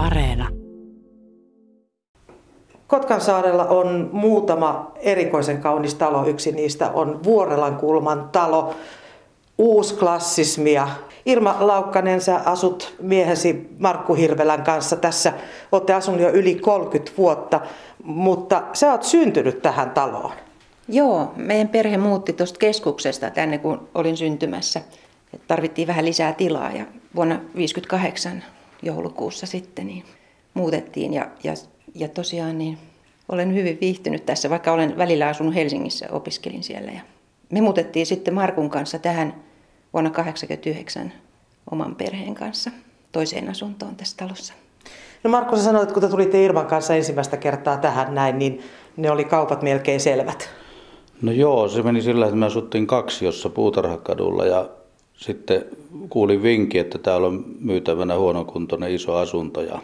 Areena. 0.00 0.48
Kotkansaarella 2.86 3.64
on 3.64 4.10
muutama 4.12 4.92
erikoisen 4.96 5.58
kaunis 5.58 5.94
talo. 5.94 6.26
Yksi 6.26 6.52
niistä 6.52 6.90
on 6.90 7.24
Vuorelan 7.24 7.76
kulman 7.76 8.28
talo, 8.32 8.74
uusklassismia. 9.58 10.88
Irma 11.26 11.56
Laukkanen, 11.60 12.20
sä 12.20 12.40
asut 12.44 12.94
miehesi 13.00 13.68
Markku 13.78 14.14
Hirvelän 14.14 14.62
kanssa 14.62 14.96
tässä. 14.96 15.32
Olette 15.72 15.94
asunut 15.94 16.20
jo 16.20 16.30
yli 16.30 16.54
30 16.54 17.12
vuotta, 17.18 17.60
mutta 18.04 18.62
sä 18.72 18.90
oot 18.90 19.02
syntynyt 19.02 19.62
tähän 19.62 19.90
taloon. 19.90 20.32
Joo, 20.88 21.32
meidän 21.36 21.68
perhe 21.68 21.96
muutti 21.96 22.32
tuosta 22.32 22.58
keskuksesta 22.58 23.30
tänne, 23.30 23.58
kun 23.58 23.88
olin 23.94 24.16
syntymässä. 24.16 24.80
Tarvittiin 25.48 25.88
vähän 25.88 26.04
lisää 26.04 26.32
tilaa 26.32 26.70
ja 26.70 26.84
vuonna 27.14 27.34
1958 27.34 28.42
joulukuussa 28.82 29.46
sitten 29.46 29.86
niin 29.86 30.04
muutettiin. 30.54 31.14
Ja, 31.14 31.28
ja, 31.44 31.52
ja 31.94 32.08
tosiaan 32.08 32.58
niin 32.58 32.78
olen 33.28 33.54
hyvin 33.54 33.78
viihtynyt 33.80 34.26
tässä, 34.26 34.50
vaikka 34.50 34.72
olen 34.72 34.98
välillä 34.98 35.26
asunut 35.26 35.54
Helsingissä 35.54 36.06
ja 36.06 36.12
opiskelin 36.12 36.62
siellä. 36.62 36.92
Ja 36.92 37.00
me 37.50 37.60
muutettiin 37.60 38.06
sitten 38.06 38.34
Markun 38.34 38.70
kanssa 38.70 38.98
tähän 38.98 39.34
vuonna 39.92 40.10
1989 40.10 41.12
oman 41.70 41.94
perheen 41.96 42.34
kanssa 42.34 42.70
toiseen 43.12 43.48
asuntoon 43.48 43.96
tässä 43.96 44.16
talossa. 44.16 44.54
No 45.24 45.30
Markku, 45.30 45.56
sä 45.56 45.62
sanoit, 45.62 45.92
kun 45.92 46.02
te 46.02 46.08
tulitte 46.08 46.44
Irvan 46.44 46.66
kanssa 46.66 46.94
ensimmäistä 46.94 47.36
kertaa 47.36 47.76
tähän 47.76 48.14
näin, 48.14 48.38
niin 48.38 48.62
ne 48.96 49.10
oli 49.10 49.24
kaupat 49.24 49.62
melkein 49.62 50.00
selvät. 50.00 50.50
No 51.22 51.32
joo, 51.32 51.68
se 51.68 51.82
meni 51.82 52.02
sillä, 52.02 52.26
että 52.26 52.36
me 52.36 52.46
asuttiin 52.46 52.86
kaksi, 52.86 53.24
jossa 53.24 53.48
Puutarhakadulla 53.48 54.46
ja 54.46 54.68
sitten 55.20 55.64
kuulin 56.08 56.42
vinki, 56.42 56.78
että 56.78 56.98
täällä 56.98 57.26
on 57.26 57.44
myytävänä 57.60 58.18
huonokuntoinen 58.18 58.94
iso 58.94 59.16
asunto 59.16 59.60
ja 59.60 59.78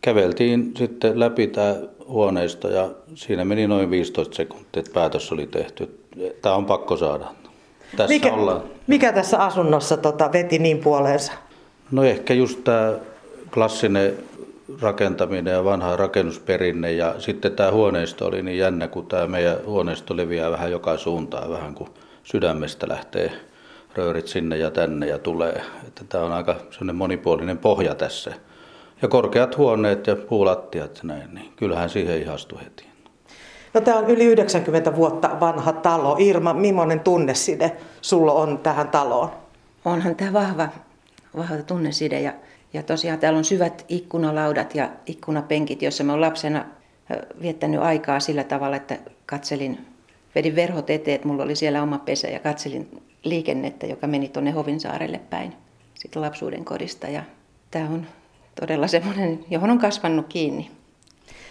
käveltiin 0.00 0.72
sitten 0.76 1.20
läpi 1.20 1.46
tämä 1.46 1.76
huoneisto 2.08 2.68
ja 2.68 2.90
siinä 3.14 3.44
meni 3.44 3.66
noin 3.66 3.90
15 3.90 4.36
sekuntia, 4.36 4.80
että 4.80 4.92
päätös 4.92 5.32
oli 5.32 5.46
tehty. 5.46 6.00
Tämä 6.42 6.54
on 6.54 6.66
pakko 6.66 6.96
saada. 6.96 7.26
Tässä 7.96 8.14
mikä, 8.14 8.32
ollaan. 8.32 8.62
mikä 8.86 9.12
tässä 9.12 9.38
asunnossa 9.38 9.96
tota, 9.96 10.32
veti 10.32 10.58
niin 10.58 10.78
puoleensa? 10.78 11.32
No 11.90 12.04
ehkä 12.04 12.34
just 12.34 12.64
tämä 12.64 12.92
klassinen 13.54 14.14
rakentaminen 14.80 15.52
ja 15.52 15.64
vanha 15.64 15.96
rakennusperinne 15.96 16.92
ja 16.92 17.14
sitten 17.18 17.52
tämä 17.52 17.70
huoneisto 17.70 18.26
oli 18.26 18.42
niin 18.42 18.58
jännä, 18.58 18.88
kun 18.88 19.06
tämä 19.06 19.26
meidän 19.26 19.56
huoneisto 19.66 20.16
leviää 20.16 20.50
vähän 20.50 20.70
joka 20.70 20.96
suuntaan, 20.96 21.50
vähän 21.50 21.74
kuin 21.74 21.90
sydämestä 22.24 22.88
lähtee 22.88 23.32
röörit 23.94 24.26
sinne 24.26 24.56
ja 24.56 24.70
tänne 24.70 25.06
ja 25.06 25.18
tulee. 25.18 25.62
Että 25.88 26.04
tämä 26.08 26.24
on 26.24 26.32
aika 26.32 26.56
monipuolinen 26.92 27.58
pohja 27.58 27.94
tässä. 27.94 28.32
Ja 29.02 29.08
korkeat 29.08 29.56
huoneet 29.56 30.06
ja 30.06 30.16
puulattiat 30.16 30.96
ja 30.96 31.02
näin, 31.02 31.34
niin 31.34 31.52
kyllähän 31.56 31.90
siihen 31.90 32.22
ihastui 32.22 32.60
heti. 32.64 32.90
No 33.74 33.80
tämä 33.80 33.98
on 33.98 34.10
yli 34.10 34.24
90 34.24 34.96
vuotta 34.96 35.30
vanha 35.40 35.72
talo. 35.72 36.16
Irma, 36.18 36.54
millainen 36.54 37.00
tunneside 37.00 37.76
sulla 38.00 38.32
on 38.32 38.58
tähän 38.58 38.88
taloon? 38.88 39.30
Onhan 39.84 40.16
tämä 40.16 40.32
vahva, 40.32 40.68
vahva 41.36 41.56
tunneside 41.66 42.20
ja, 42.20 42.32
ja 42.72 42.82
tosiaan 42.82 43.18
täällä 43.18 43.38
on 43.38 43.44
syvät 43.44 43.84
ikkunalaudat 43.88 44.74
ja 44.74 44.90
ikkunapenkit, 45.06 45.82
joissa 45.82 46.04
mä 46.04 46.12
olen 46.12 46.20
lapsena 46.20 46.64
viettänyt 47.42 47.80
aikaa 47.80 48.20
sillä 48.20 48.44
tavalla, 48.44 48.76
että 48.76 48.98
katselin, 49.26 49.86
vedin 50.34 50.56
verhot 50.56 50.90
eteen, 50.90 51.14
että 51.14 51.28
mulla 51.28 51.42
oli 51.42 51.56
siellä 51.56 51.82
oma 51.82 51.98
pesä 51.98 52.28
ja 52.28 52.40
katselin 52.40 53.02
liikennettä, 53.24 53.86
joka 53.86 54.06
meni 54.06 54.28
tuonne 54.28 54.50
Hovinsaarelle 54.50 55.20
päin 55.30 55.52
sitten 55.94 56.22
lapsuuden 56.22 56.64
kodista. 56.64 57.08
Ja 57.08 57.22
tämä 57.70 57.88
on 57.88 58.06
todella 58.60 58.86
semmoinen, 58.86 59.44
johon 59.50 59.70
on 59.70 59.78
kasvanut 59.78 60.26
kiinni. 60.28 60.70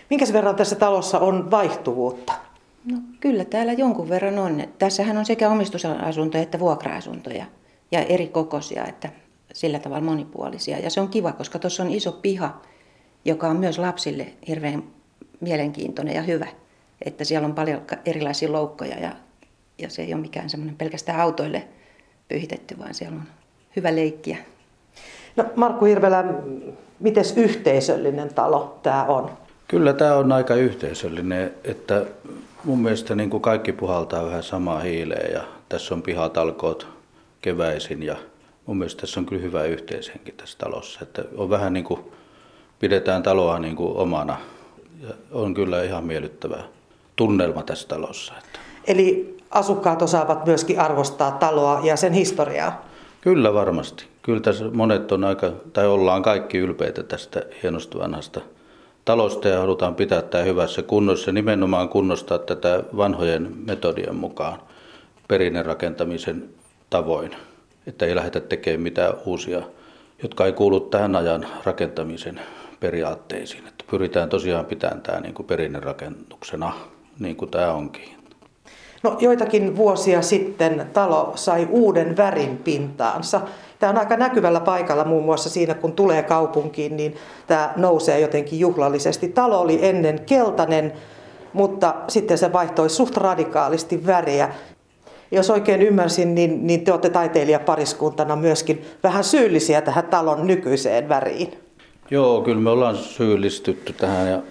Minkä 0.09 0.25
verran 0.33 0.55
tässä 0.55 0.75
talossa 0.75 1.19
on 1.19 1.51
vaihtuvuutta? 1.51 2.33
No 2.91 2.97
kyllä 3.19 3.45
täällä 3.45 3.73
jonkun 3.73 4.09
verran 4.09 4.39
on. 4.39 4.63
Tässähän 4.79 5.17
on 5.17 5.25
sekä 5.25 5.49
omistusasuntoja 5.49 6.43
että 6.43 6.59
vuokra-asuntoja 6.59 7.45
ja 7.91 7.99
eri 7.99 8.27
kokoisia, 8.27 8.85
että 8.85 9.09
sillä 9.53 9.79
tavalla 9.79 10.03
monipuolisia. 10.03 10.79
Ja 10.79 10.89
se 10.89 11.01
on 11.01 11.09
kiva, 11.09 11.31
koska 11.31 11.59
tuossa 11.59 11.83
on 11.83 11.89
iso 11.89 12.11
piha, 12.11 12.61
joka 13.25 13.47
on 13.47 13.57
myös 13.57 13.77
lapsille 13.77 14.27
hirveän 14.47 14.83
mielenkiintoinen 15.39 16.15
ja 16.15 16.21
hyvä. 16.21 16.47
Että 17.05 17.23
siellä 17.23 17.45
on 17.45 17.55
paljon 17.55 17.81
erilaisia 18.05 18.51
loukkoja 18.51 18.99
ja, 18.99 19.11
ja 19.79 19.89
se 19.89 20.01
ei 20.01 20.13
ole 20.13 20.21
mikään 20.21 20.49
semmoinen 20.49 20.75
pelkästään 20.75 21.19
autoille 21.19 21.67
pyhitetty, 22.27 22.79
vaan 22.79 22.93
siellä 22.93 23.15
on 23.15 23.23
hyvä 23.75 23.95
leikkiä. 23.95 24.37
No 25.35 25.45
Markku 25.55 25.85
Hirvelä, 25.85 26.23
miten 26.99 27.23
yhteisöllinen 27.35 28.33
talo 28.33 28.79
tämä 28.83 29.03
on? 29.03 29.31
Kyllä 29.67 29.93
tämä 29.93 30.15
on 30.15 30.31
aika 30.31 30.55
yhteisöllinen, 30.55 31.53
että 31.63 32.05
mun 32.63 32.79
mielestä 32.79 33.15
niin 33.15 33.29
kuin 33.29 33.41
kaikki 33.41 33.71
puhaltaa 33.71 34.25
vähän 34.25 34.43
samaa 34.43 34.79
hiileen 34.79 35.33
ja 35.33 35.43
tässä 35.69 35.95
on 35.95 36.01
pihatalkoot 36.01 36.87
keväisin 37.41 38.03
ja 38.03 38.15
mun 38.65 38.77
mielestä 38.77 39.01
tässä 39.01 39.19
on 39.19 39.25
kyllä 39.25 39.41
hyvä 39.41 39.63
yhteishenki 39.63 40.31
tässä 40.31 40.57
talossa. 40.57 40.99
Että 41.01 41.23
on 41.37 41.49
vähän 41.49 41.73
niin 41.73 41.85
kuin, 41.85 41.99
pidetään 42.79 43.23
taloa 43.23 43.59
niin 43.59 43.75
kuin 43.75 43.97
omana 43.97 44.37
ja 45.01 45.13
on 45.31 45.53
kyllä 45.53 45.83
ihan 45.83 46.03
miellyttävä 46.03 46.63
tunnelma 47.15 47.63
tässä 47.63 47.87
talossa. 47.87 48.33
Että. 48.37 48.59
Eli 48.87 49.37
asukkaat 49.51 50.01
osaavat 50.01 50.45
myöskin 50.45 50.79
arvostaa 50.79 51.31
taloa 51.31 51.79
ja 51.83 51.95
sen 51.95 52.13
historiaa? 52.13 52.85
Kyllä 53.21 53.53
varmasti. 53.53 54.05
Kyllä 54.21 54.39
tässä 54.39 54.65
monet 54.73 55.11
on 55.11 55.23
aika, 55.23 55.51
tai 55.73 55.87
ollaan 55.87 56.23
kaikki 56.23 56.57
ylpeitä 56.57 57.03
tästä 57.03 57.41
hienosta 57.63 57.99
vanhasta 57.99 58.41
talosta 59.05 59.47
ja 59.47 59.59
halutaan 59.59 59.95
pitää 59.95 60.21
tämä 60.21 60.43
hyvässä 60.43 60.81
kunnossa. 60.81 61.31
Nimenomaan 61.31 61.89
kunnostaa 61.89 62.37
tätä 62.37 62.83
vanhojen 62.97 63.51
metodien 63.65 64.15
mukaan 64.15 64.59
perinnerakentamisen 65.27 66.49
tavoin. 66.89 67.35
Että 67.87 68.05
ei 68.05 68.15
lähdetä 68.15 68.39
tekemään 68.39 68.81
mitään 68.81 69.13
uusia, 69.25 69.61
jotka 70.23 70.45
ei 70.45 70.53
kuulu 70.53 70.79
tähän 70.79 71.15
ajan 71.15 71.47
rakentamisen 71.63 72.41
periaatteisiin. 72.79 73.67
Että 73.67 73.85
pyritään 73.91 74.29
tosiaan 74.29 74.65
pitämään 74.65 75.01
tämä 75.01 75.19
niin 75.19 75.33
kuin 75.33 75.45
perinnerakennuksena, 75.45 76.73
niin 77.19 77.35
kuin 77.35 77.51
tämä 77.51 77.73
onkin. 77.73 78.18
No, 79.03 79.17
joitakin 79.19 79.77
vuosia 79.77 80.21
sitten 80.21 80.89
talo 80.93 81.31
sai 81.35 81.67
uuden 81.71 82.17
värin 82.17 82.57
pintaansa. 82.57 83.41
Tämä 83.79 83.89
on 83.89 83.97
aika 83.97 84.17
näkyvällä 84.17 84.59
paikalla 84.59 85.03
muun 85.03 85.25
muassa 85.25 85.49
siinä, 85.49 85.73
kun 85.73 85.91
tulee 85.91 86.23
kaupunkiin, 86.23 86.97
niin 86.97 87.15
tämä 87.47 87.73
nousee 87.75 88.19
jotenkin 88.19 88.59
juhlallisesti. 88.59 89.27
Talo 89.27 89.59
oli 89.59 89.79
ennen 89.81 90.19
keltainen, 90.25 90.93
mutta 91.53 91.95
sitten 92.07 92.37
se 92.37 92.53
vaihtoi 92.53 92.89
suht 92.89 93.17
radikaalisti 93.17 94.05
väriä. 94.05 94.49
Jos 95.31 95.49
oikein 95.49 95.81
ymmärsin, 95.81 96.35
niin, 96.35 96.67
niin 96.67 96.83
te 96.83 96.91
olette 96.91 97.09
taiteilijapariskuntana 97.09 98.35
myöskin 98.35 98.85
vähän 99.03 99.23
syyllisiä 99.23 99.81
tähän 99.81 100.05
talon 100.05 100.47
nykyiseen 100.47 101.09
väriin. 101.09 101.53
Joo, 102.11 102.41
kyllä 102.41 102.61
me 102.61 102.69
ollaan 102.69 102.95
syyllistytty 102.95 103.93
tähän 103.93 104.29
ja 104.29 104.41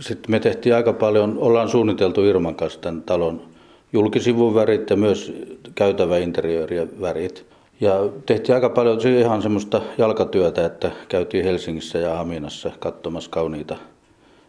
sitten 0.00 0.30
me 0.30 0.40
tehtiin 0.40 0.74
aika 0.74 0.92
paljon, 0.92 1.38
ollaan 1.38 1.68
suunniteltu 1.68 2.24
Irman 2.24 2.54
kanssa 2.54 2.80
tämän 2.80 3.02
talon 3.02 3.50
julkisivun 3.92 4.54
värit 4.54 4.90
ja 4.90 4.96
myös 4.96 5.32
käytäväinteriöörien 5.74 7.00
värit. 7.00 7.46
Ja 7.80 7.92
tehtiin 8.26 8.54
aika 8.54 8.68
paljon 8.68 9.00
ihan 9.18 9.42
semmoista 9.42 9.82
jalkatyötä, 9.98 10.66
että 10.66 10.90
käytiin 11.08 11.44
Helsingissä 11.44 11.98
ja 11.98 12.16
Haminassa 12.16 12.70
katsomassa 12.78 13.30
kauniita 13.30 13.76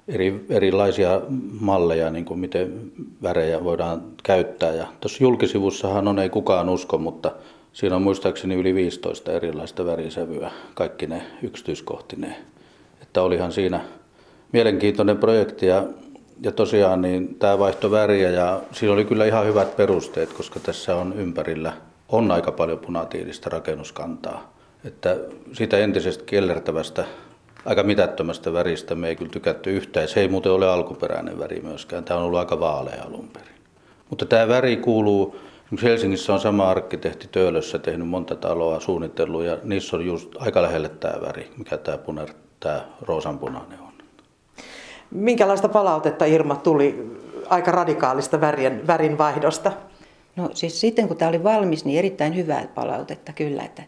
eri, 0.07 0.45
erilaisia 0.49 1.21
malleja, 1.59 2.09
niin 2.09 2.25
kuin 2.25 2.39
miten 2.39 2.91
värejä 3.23 3.63
voidaan 3.63 4.01
käyttää. 4.23 4.73
Ja 4.73 4.87
tuossa 5.01 5.23
julkisivussahan 5.23 6.07
on, 6.07 6.19
ei 6.19 6.29
kukaan 6.29 6.69
usko, 6.69 6.97
mutta 6.97 7.31
siinä 7.73 7.95
on 7.95 8.01
muistaakseni 8.01 8.55
yli 8.55 8.75
15 8.75 9.31
erilaista 9.31 9.85
värisävyä, 9.85 10.51
kaikki 10.73 11.07
ne 11.07 11.21
yksityiskohtineen. 11.43 12.35
Että 13.01 13.21
olihan 13.21 13.51
siinä 13.51 13.81
mielenkiintoinen 14.51 15.17
projekti 15.17 15.65
ja, 15.65 15.83
ja 16.41 16.51
tosiaan 16.51 17.01
niin 17.01 17.35
tämä 17.35 17.59
vaihto 17.59 17.91
väriä 17.91 18.29
ja 18.29 18.61
siinä 18.71 18.93
oli 18.93 19.05
kyllä 19.05 19.25
ihan 19.25 19.45
hyvät 19.45 19.75
perusteet, 19.75 20.33
koska 20.33 20.59
tässä 20.59 20.95
on 20.95 21.13
ympärillä– 21.13 21.73
on 22.11 22.31
aika 22.31 22.51
paljon 22.51 22.79
punatiilistä 22.79 23.49
rakennuskantaa. 23.49 24.53
Että 24.85 25.17
sitä 25.53 25.77
entisestä 25.77 26.23
kellertävästä, 26.25 27.05
aika 27.65 27.83
mitättömästä 27.83 28.53
väristä 28.53 28.95
me 28.95 29.09
ei 29.09 29.15
kyllä 29.15 29.31
tykätty 29.31 29.71
yhtään. 29.71 30.07
Se 30.07 30.19
ei 30.19 30.27
muuten 30.27 30.51
ole 30.51 30.69
alkuperäinen 30.69 31.39
väri 31.39 31.61
myöskään. 31.63 32.03
Tämä 32.03 32.19
on 32.19 32.25
ollut 32.25 32.39
aika 32.39 32.59
vaalea 32.59 33.03
alun 33.03 33.29
perin. 33.33 33.55
Mutta 34.09 34.25
tämä 34.25 34.47
väri 34.47 34.77
kuuluu, 34.77 35.35
Helsingissä 35.83 36.33
on 36.33 36.39
sama 36.39 36.69
arkkitehti 36.69 37.27
Töölössä 37.31 37.79
tehnyt 37.79 38.07
monta 38.07 38.35
taloa 38.35 38.79
suunnitellut 38.79 39.43
ja 39.43 39.57
niissä 39.63 39.97
on 39.97 40.05
just 40.05 40.29
aika 40.39 40.61
lähelle 40.61 40.89
tämä 40.89 41.21
väri, 41.21 41.51
mikä 41.57 41.77
tämä, 41.77 41.97
puner, 41.97 42.29
tämä 42.59 42.85
roosanpunainen 43.01 43.79
on. 43.79 43.90
Minkälaista 45.11 45.69
palautetta 45.69 46.25
Irma 46.25 46.55
tuli 46.55 47.17
aika 47.49 47.71
radikaalista 47.71 48.41
värin, 48.41 48.87
värin 48.87 49.17
vaihdosta? 49.17 49.71
No 50.35 50.49
siis 50.53 50.81
sitten 50.81 51.07
kun 51.07 51.17
tämä 51.17 51.29
oli 51.29 51.43
valmis, 51.43 51.85
niin 51.85 51.99
erittäin 51.99 52.35
hyvää 52.35 52.67
palautetta 52.75 53.33
kyllä. 53.33 53.63
Että 53.63 53.83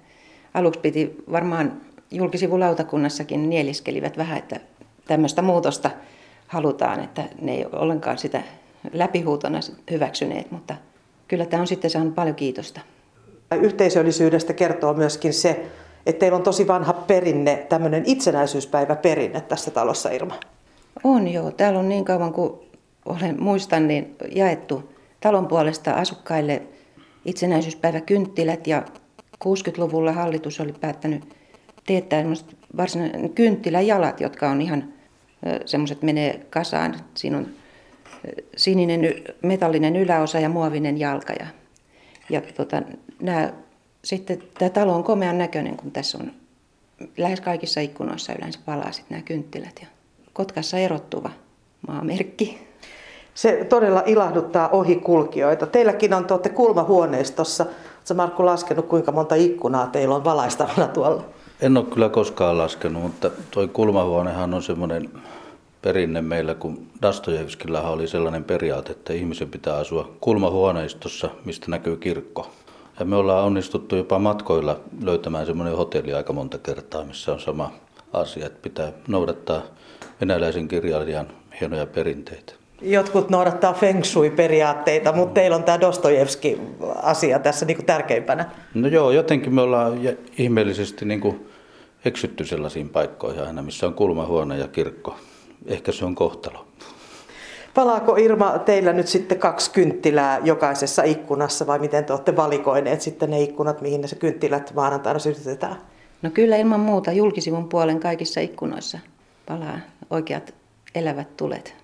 aluksi 0.54 0.80
piti 0.80 1.24
varmaan 1.31 1.81
julkisivulautakunnassakin 2.12 3.50
nieliskelivät 3.50 4.18
vähän, 4.18 4.38
että 4.38 4.60
tämmöistä 5.08 5.42
muutosta 5.42 5.90
halutaan, 6.48 7.04
että 7.04 7.24
ne 7.42 7.52
ei 7.52 7.66
ole 7.66 7.80
ollenkaan 7.80 8.18
sitä 8.18 8.42
läpihuutona 8.94 9.60
hyväksyneet, 9.92 10.52
mutta 10.52 10.76
kyllä 11.28 11.46
tämä 11.46 11.62
on 11.62 11.68
sitten 11.68 11.92
saanut 11.92 12.16
paljon 12.16 12.36
kiitosta. 12.36 12.81
Yhteisöllisyydestä 13.62 14.54
kertoo 14.54 14.94
myöskin 14.94 15.34
se, 15.34 15.66
että 16.06 16.19
teillä 16.19 16.36
on 16.36 16.44
tosi 16.44 16.68
vanha 16.68 16.94
perinne, 16.94 17.66
tämmöinen 17.69 18.04
itsenäisyyspäiväperinne 18.06 19.42
tässä 19.42 19.72
talossa, 19.72 20.10
Irma. 20.10 20.36
On 21.04 21.28
joo. 21.28 21.51
Täällä 21.51 21.80
on 21.80 21.90
niin 21.90 22.06
kauan 22.06 22.34
kuin 22.34 22.54
olen 23.06 23.44
muistan, 23.44 23.88
niin 23.88 24.16
jaettu 24.36 24.94
talon 25.19 25.48
puolesta 25.48 25.92
asukkaille 25.92 26.62
itsenäisyyspäiväkynttilät 27.25 28.68
ja 28.68 28.84
60-luvulla 29.45 30.12
hallitus 30.12 30.60
oli 30.60 30.74
päättänyt 30.74 31.24
teettää 31.86 32.24
varsinainen 32.78 33.30
kynttiläjalat, 33.30 34.22
jotka 34.22 34.50
on 34.50 34.62
ihan 34.62 34.94
semmoiset 35.66 36.01
menee 36.01 36.45
kasaan. 36.50 36.95
Siinä 37.13 37.38
on 37.38 37.48
sininen 38.56 39.01
metallinen 39.42 39.95
yläosa 39.95 40.40
ja 40.40 40.50
muovinen 40.50 41.00
jalka. 41.00 41.34
Ja, 41.34 41.48
ja 42.30 42.42
tota, 42.42 42.81
nämä, 43.22 43.54
sitten 44.04 44.44
tämä 44.60 44.69
talo 44.69 44.95
on 44.95 45.04
komean 45.04 45.38
näköinen, 45.38 45.78
kun 45.78 45.92
tässä 45.92 46.18
on 46.18 46.31
lähes 47.18 47.42
kaikissa 47.42 47.81
ikkunoissa 47.81 48.34
yleensä 48.34 48.60
palaa 48.66 48.92
sitten 48.92 49.16
nämä 49.16 49.25
kynttilät. 49.25 49.80
Ja 49.81 49.88
Kotkassa 50.33 50.77
erottuva 50.77 51.30
maamerkki. 51.88 52.68
Se 53.33 53.65
todella 53.69 54.03
ilahduttaa 54.06 54.69
ohikulkijoita. 54.69 55.68
Teilläkin 55.68 56.13
on, 56.13 56.25
tuotte 56.25 56.50
kulmahuoneistossa. 56.50 57.63
Oletko 57.63 58.13
Markku 58.13 58.45
laskenut, 58.45 58.85
kuinka 58.85 59.12
monta 59.12 59.35
ikkunaa 59.35 59.88
teillä 59.88 60.15
on 60.15 60.24
valaistavana 60.24 60.88
tuolla? 60.88 61.24
En 61.62 61.77
ole 61.77 61.85
kyllä 61.85 62.09
koskaan 62.09 62.57
laskenut, 62.57 63.03
mutta 63.03 63.31
tuo 63.51 63.68
kulmahuonehan 63.68 64.53
on 64.53 64.63
semmoinen 64.63 65.09
perinne 65.81 66.21
meillä, 66.21 66.56
kun 66.56 66.88
Dastojevskillä 67.01 67.81
oli 67.81 68.07
sellainen 68.07 68.44
periaate, 68.44 68.91
että 68.91 69.13
ihmisen 69.13 69.50
pitää 69.50 69.77
asua 69.77 70.12
kulmahuoneistossa, 70.21 71.30
mistä 71.45 71.65
näkyy 71.71 71.97
kirkko. 71.97 72.51
Ja 73.00 73.06
me 73.06 73.15
ollaan 73.15 73.45
onnistuttu 73.45 73.95
jopa 73.95 74.19
matkoilla 74.19 74.80
löytämään 75.01 75.45
semmoinen 75.45 75.77
hotelli 75.77 76.13
aika 76.13 76.33
monta 76.33 76.57
kertaa, 76.57 77.03
missä 77.03 77.33
on 77.33 77.39
sama 77.39 77.71
asia, 78.13 78.45
että 78.45 78.59
pitää 78.62 78.91
noudattaa 79.07 79.62
venäläisen 80.21 80.68
kirjailijan 80.68 81.27
hienoja 81.62 81.86
perinteitä. 81.86 82.54
Jotkut 82.81 83.30
noudattaa 83.30 83.74
feng 83.74 84.04
shui-periaatteita, 84.04 85.13
mutta 85.13 85.33
teillä 85.33 85.56
on 85.56 85.63
tämä 85.63 85.81
Dostojevski-asia 85.81 87.39
tässä 87.39 87.65
niin 87.65 87.77
kuin 87.77 87.86
tärkeimpänä. 87.86 88.50
No 88.74 88.88
joo, 88.88 89.12
jotenkin 89.12 89.56
me 89.56 89.62
ollaan 89.62 90.00
ihmeellisesti 90.38 91.06
niin 91.06 91.21
kuin 91.21 91.48
eksytty 92.06 92.45
sellaisiin 92.45 92.89
paikkoihin 92.89 93.44
aina, 93.44 93.62
missä 93.62 93.88
on 93.88 93.94
kulmahuone 93.94 94.57
ja 94.57 94.68
kirkko. 94.68 95.15
Ehkä 95.65 95.92
se 95.92 96.06
on 96.06 96.16
kohtalo. 96.16 96.66
Palaako 97.74 98.16
Irma 98.16 98.59
teillä 98.59 98.94
nyt 98.94 99.07
sitten 99.07 99.39
kaksi 99.39 99.71
kynttilää 99.71 100.39
jokaisessa 100.44 101.04
ikkunassa 101.04 101.68
vai 101.68 101.80
miten 101.80 102.06
te 102.06 102.13
olette 102.13 102.36
valikoineet 102.36 103.01
sitten 103.01 103.30
ne 103.30 103.42
ikkunat, 103.42 103.81
mihin 103.81 104.01
ne 104.01 104.07
se 104.07 104.16
kynttilät 104.16 104.74
maanantaina 104.75 105.19
sytytetään? 105.19 105.75
No 106.21 106.30
kyllä 106.30 106.57
ilman 106.57 106.80
muuta 106.80 107.12
julkisivun 107.12 107.69
puolen 107.69 108.00
kaikissa 108.00 108.42
ikkunoissa 108.42 109.00
palaa 109.45 109.80
oikeat 110.10 110.54
elävät 110.95 111.38
tulet. 111.38 111.75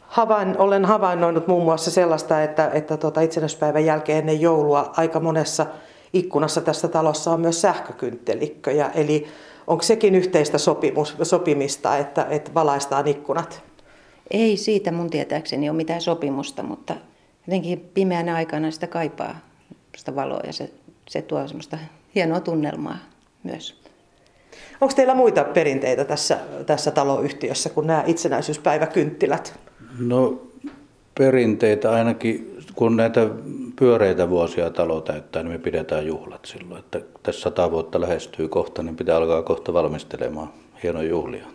Havain, 0.00 0.58
olen 0.58 0.84
havainnoinut 0.84 1.46
muun 1.46 1.64
muassa 1.64 1.90
sellaista, 1.90 2.42
että, 2.42 2.70
että 2.72 2.96
tuota 2.96 3.20
itsenäispäivän 3.20 3.84
jälkeen 3.84 4.18
ennen 4.18 4.40
joulua 4.40 4.92
aika 4.96 5.20
monessa 5.20 5.66
ikkunassa 6.12 6.60
tässä 6.60 6.88
talossa 6.88 7.32
on 7.32 7.40
myös 7.40 7.60
sähkökynttelikköjä. 7.60 8.90
Eli 8.94 9.26
onko 9.66 9.82
sekin 9.82 10.14
yhteistä 10.14 10.58
sopimus, 10.58 11.16
sopimista, 11.22 11.96
että, 11.96 12.26
että 12.30 12.54
valaistaan 12.54 13.08
ikkunat? 13.08 13.62
Ei 14.30 14.56
siitä 14.56 14.92
mun 14.92 15.10
tietääkseni 15.10 15.70
ole 15.70 15.76
mitään 15.76 16.00
sopimusta, 16.00 16.62
mutta 16.62 16.96
jotenkin 17.46 17.90
pimeänä 17.94 18.34
aikana 18.34 18.70
sitä 18.70 18.86
kaipaa 18.86 19.36
sitä 19.96 20.14
valoa 20.14 20.40
ja 20.46 20.52
se, 20.52 20.70
se 21.08 21.22
tuo 21.22 21.48
semmoista 21.48 21.78
hienoa 22.14 22.40
tunnelmaa 22.40 22.98
myös. 23.42 23.85
Onko 24.80 24.94
teillä 24.94 25.14
muita 25.14 25.44
perinteitä 25.44 26.04
tässä, 26.04 26.38
tässä 26.66 26.90
taloyhtiössä 26.90 27.70
kuin 27.70 27.86
nämä 27.86 28.04
itsenäisyyspäiväkynttilät? 28.06 29.58
No 29.98 30.42
perinteitä 31.18 31.92
ainakin, 31.92 32.58
kun 32.74 32.96
näitä 32.96 33.28
pyöreitä 33.78 34.30
vuosia 34.30 34.70
talo 34.70 35.00
täyttää, 35.00 35.42
niin 35.42 35.52
me 35.52 35.58
pidetään 35.58 36.06
juhlat 36.06 36.44
silloin. 36.44 36.78
Että 36.78 37.00
tässä 37.22 37.40
sata 37.40 37.70
vuotta 37.70 38.00
lähestyy 38.00 38.48
kohta, 38.48 38.82
niin 38.82 38.96
pitää 38.96 39.16
alkaa 39.16 39.42
kohta 39.42 39.72
valmistelemaan 39.72 40.48
hienoja 40.82 41.08
juhlia. 41.08 41.46